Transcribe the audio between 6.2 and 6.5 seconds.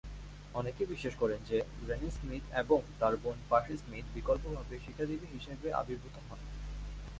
হন।